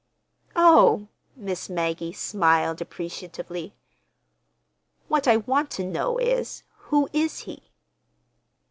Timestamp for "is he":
7.13-7.69